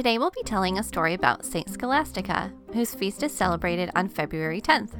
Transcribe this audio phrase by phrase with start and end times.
[0.00, 4.58] Today we'll be telling a story about Saint Scholastica, whose feast is celebrated on February
[4.58, 4.98] 10th.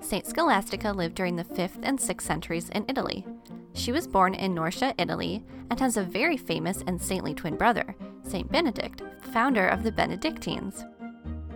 [0.00, 3.26] Saint Scholastica lived during the 5th and 6th centuries in Italy.
[3.74, 7.94] She was born in Norcia, Italy, and has a very famous and saintly twin brother,
[8.22, 9.02] Saint Benedict,
[9.34, 10.82] founder of the Benedictines.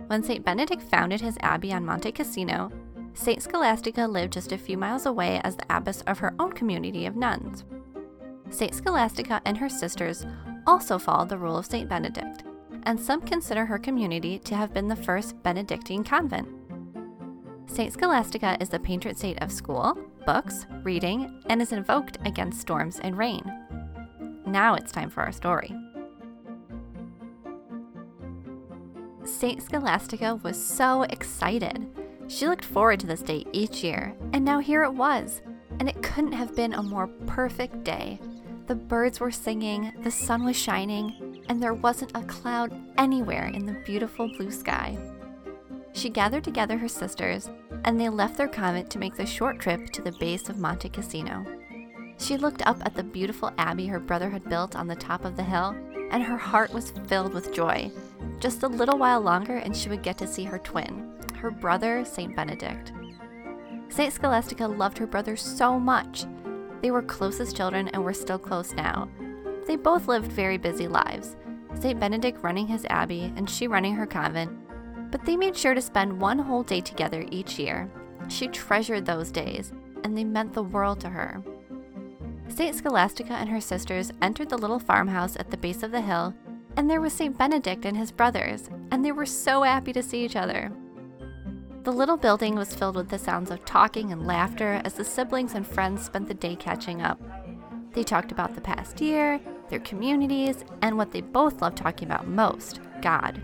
[0.05, 2.71] When Saint Benedict founded his abbey on Monte Cassino,
[3.15, 7.07] Saint Scholastica lived just a few miles away as the abbess of her own community
[7.07, 7.65] of nuns.
[8.51, 10.27] Saint Scholastica and her sisters
[10.67, 12.43] also followed the rule of Saint Benedict
[12.87, 16.47] and some consider her community to have been the first Benedictine convent.
[17.65, 17.91] St.
[17.91, 23.17] Scholastica is the patron saint of school, books, reading, and is invoked against storms and
[23.17, 23.43] rain.
[24.45, 25.75] Now it's time for our story.
[29.25, 29.61] St.
[29.61, 31.85] Scholastica was so excited.
[32.29, 35.41] She looked forward to this day each year, and now here it was,
[35.81, 38.17] and it couldn't have been a more perfect day.
[38.67, 43.65] The birds were singing, the sun was shining, and there wasn't a cloud anywhere in
[43.65, 44.97] the beautiful blue sky.
[45.93, 47.49] She gathered together her sisters,
[47.83, 50.89] and they left their convent to make the short trip to the base of Monte
[50.89, 51.45] Cassino.
[52.19, 55.35] She looked up at the beautiful abbey her brother had built on the top of
[55.35, 55.75] the hill,
[56.11, 57.91] and her heart was filled with joy.
[58.39, 62.05] Just a little while longer, and she would get to see her twin, her brother,
[62.05, 62.35] St.
[62.35, 62.91] Benedict.
[63.89, 64.13] St.
[64.13, 66.25] Scholastica loved her brother so much
[66.81, 69.09] they were close as children and were still close now.
[69.67, 71.35] They both lived very busy lives,
[71.79, 71.99] St.
[71.99, 74.51] Benedict running his abbey and she running her convent,
[75.11, 77.91] but they made sure to spend one whole day together each year.
[78.29, 79.73] She treasured those days,
[80.03, 81.43] and they meant the world to her.
[82.47, 82.75] St.
[82.75, 86.33] Scholastica and her sisters entered the little farmhouse at the base of the hill,
[86.77, 87.37] and there was St.
[87.37, 90.71] Benedict and his brothers, and they were so happy to see each other.
[91.83, 95.53] The little building was filled with the sounds of talking and laughter as the siblings
[95.55, 97.21] and friends spent the day catching up.
[97.93, 99.39] They talked about the past year,
[99.69, 103.41] their communities, and what they both love talking about most God.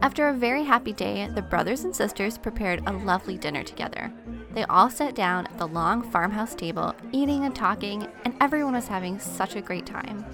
[0.00, 4.12] After a very happy day, the brothers and sisters prepared a lovely dinner together.
[4.52, 8.88] They all sat down at the long farmhouse table, eating and talking, and everyone was
[8.88, 10.24] having such a great time.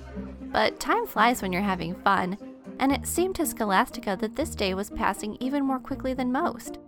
[0.51, 2.39] But time flies when you're having fun,
[2.81, 6.79] and it seemed to Scholastica that this day was passing even more quickly than most.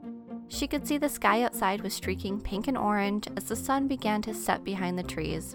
[0.49, 4.22] She could see the sky outside was streaking pink and orange as the sun began
[4.22, 5.55] to set behind the trees.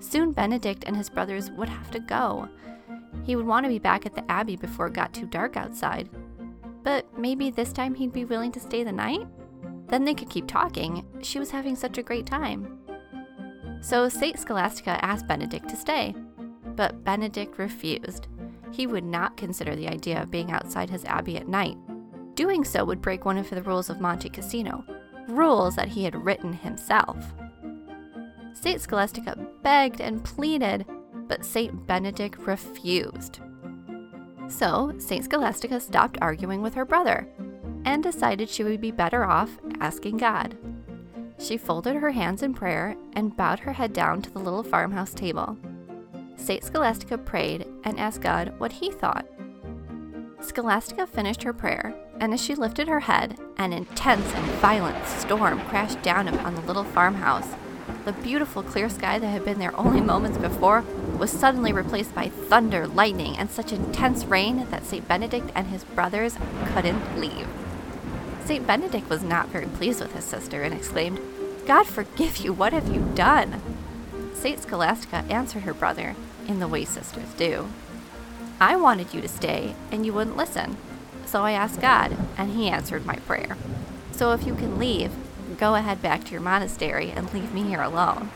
[0.00, 2.48] Soon Benedict and his brothers would have to go.
[3.22, 6.08] He would want to be back at the Abbey before it got too dark outside.
[6.82, 9.26] But maybe this time he'd be willing to stay the night?
[9.88, 11.04] Then they could keep talking.
[11.20, 12.78] She was having such a great time.
[13.82, 14.38] So St.
[14.38, 16.14] Scholastica asked Benedict to stay,
[16.76, 18.28] but Benedict refused.
[18.72, 21.76] He would not consider the idea of being outside his abbey at night.
[22.34, 24.84] Doing so would break one of the rules of Monte Cassino,
[25.28, 27.34] rules that he had written himself.
[28.52, 28.80] St.
[28.80, 30.86] Scholastica begged and pleaded,
[31.28, 31.86] but St.
[31.86, 33.40] Benedict refused.
[34.48, 35.24] So, St.
[35.24, 37.28] Scholastica stopped arguing with her brother
[37.84, 40.56] and decided she would be better off asking God.
[41.38, 45.14] She folded her hands in prayer and bowed her head down to the little farmhouse
[45.14, 45.56] table.
[46.36, 46.64] St.
[46.64, 49.26] Scholastica prayed and asked God what he thought.
[50.40, 55.60] Scholastica finished her prayer, and as she lifted her head, an intense and violent storm
[55.62, 57.48] crashed down upon the little farmhouse.
[58.04, 60.84] The beautiful clear sky that had been there only moments before
[61.18, 65.06] was suddenly replaced by thunder, lightning, and such intense rain that St.
[65.06, 66.36] Benedict and his brothers
[66.72, 67.46] couldn't leave.
[68.44, 68.66] St.
[68.66, 71.20] Benedict was not very pleased with his sister and exclaimed,
[71.66, 73.60] God forgive you, what have you done?
[74.34, 74.60] St.
[74.60, 76.16] Scholastica answered her brother
[76.48, 77.68] in the way sisters do.
[78.58, 80.76] I wanted you to stay, and you wouldn't listen.
[81.26, 83.56] So I asked God, and He answered my prayer.
[84.12, 85.12] So if you can leave,
[85.58, 88.30] go ahead back to your monastery and leave me here alone.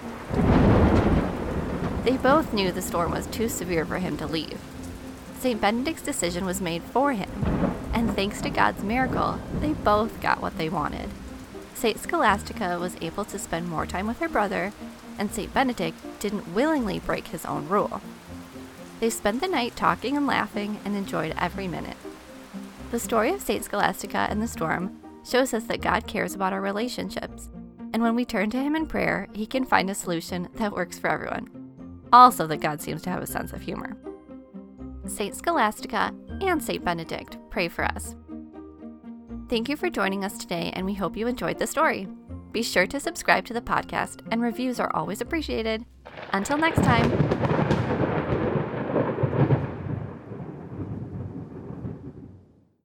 [2.05, 4.61] They both knew the storm was too severe for him to leave.
[5.38, 5.61] St.
[5.61, 7.31] Benedict's decision was made for him,
[7.93, 11.11] and thanks to God's miracle, they both got what they wanted.
[11.75, 11.99] St.
[11.99, 14.72] Scholastica was able to spend more time with her brother,
[15.19, 15.52] and St.
[15.52, 18.00] Benedict didn't willingly break his own rule.
[19.00, 21.96] They spent the night talking and laughing and enjoyed every minute.
[22.90, 23.64] The story of St.
[23.64, 27.50] Scholastica and the storm shows us that God cares about our relationships.
[27.93, 30.99] And when we turn to Him in prayer, He can find a solution that works
[30.99, 31.49] for everyone.
[32.12, 33.97] Also, that God seems to have a sense of humor.
[35.06, 38.17] Saint Scholastica and Saint Benedict pray for us.
[39.49, 42.09] Thank you for joining us today, and we hope you enjoyed the story.
[42.53, 45.85] Be sure to subscribe to the podcast, and reviews are always appreciated.
[46.32, 47.44] Until next time.